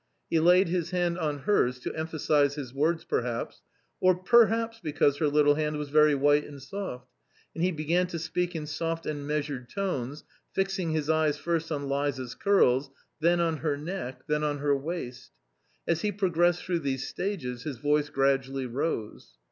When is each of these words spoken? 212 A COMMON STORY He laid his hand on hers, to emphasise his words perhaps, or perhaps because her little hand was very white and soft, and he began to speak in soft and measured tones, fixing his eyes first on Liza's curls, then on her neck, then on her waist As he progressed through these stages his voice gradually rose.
212 0.31 0.33
A 0.33 0.33
COMMON 0.33 0.33
STORY 0.33 0.39
He 0.39 0.47
laid 0.47 0.77
his 0.77 0.91
hand 0.91 1.17
on 1.19 1.43
hers, 1.43 1.79
to 1.81 1.93
emphasise 1.93 2.55
his 2.55 2.73
words 2.73 3.03
perhaps, 3.03 3.61
or 3.99 4.15
perhaps 4.15 4.79
because 4.79 5.17
her 5.17 5.27
little 5.27 5.53
hand 5.53 5.77
was 5.77 5.89
very 5.89 6.15
white 6.15 6.43
and 6.43 6.59
soft, 6.59 7.07
and 7.53 7.63
he 7.63 7.71
began 7.71 8.07
to 8.07 8.17
speak 8.17 8.55
in 8.55 8.65
soft 8.65 9.05
and 9.05 9.27
measured 9.27 9.69
tones, 9.69 10.23
fixing 10.53 10.89
his 10.89 11.07
eyes 11.07 11.37
first 11.37 11.71
on 11.71 11.87
Liza's 11.87 12.33
curls, 12.33 12.89
then 13.19 13.39
on 13.39 13.57
her 13.57 13.77
neck, 13.77 14.21
then 14.25 14.43
on 14.43 14.57
her 14.57 14.75
waist 14.75 15.29
As 15.87 16.01
he 16.01 16.11
progressed 16.11 16.63
through 16.63 16.79
these 16.79 17.07
stages 17.07 17.61
his 17.61 17.77
voice 17.77 18.09
gradually 18.09 18.65
rose. 18.65 19.37